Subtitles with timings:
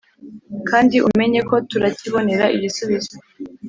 [0.69, 3.15] kandi umenyeko turakibonera igisubizo”